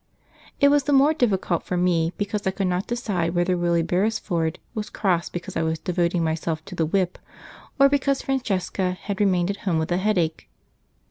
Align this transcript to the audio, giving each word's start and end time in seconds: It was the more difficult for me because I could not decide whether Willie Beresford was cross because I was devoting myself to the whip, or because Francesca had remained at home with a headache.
It 0.59 0.69
was 0.69 0.85
the 0.85 0.93
more 0.93 1.13
difficult 1.13 1.61
for 1.61 1.77
me 1.77 2.11
because 2.17 2.47
I 2.47 2.49
could 2.49 2.65
not 2.65 2.87
decide 2.87 3.35
whether 3.35 3.55
Willie 3.55 3.83
Beresford 3.83 4.57
was 4.73 4.89
cross 4.89 5.29
because 5.29 5.55
I 5.55 5.61
was 5.61 5.77
devoting 5.77 6.23
myself 6.23 6.65
to 6.65 6.73
the 6.73 6.87
whip, 6.87 7.19
or 7.79 7.87
because 7.87 8.23
Francesca 8.23 8.93
had 8.99 9.19
remained 9.21 9.51
at 9.51 9.57
home 9.57 9.77
with 9.77 9.91
a 9.91 9.97
headache. 9.97 10.49